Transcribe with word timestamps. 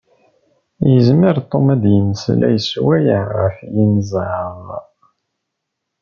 Yezmer 0.91 1.37
Tom 1.49 1.65
ad 1.73 1.79
d-yemmeslay 1.83 2.57
sswayeɛ 2.59 3.25
ɣef 3.39 3.57
yinzaḍ. 3.75 4.65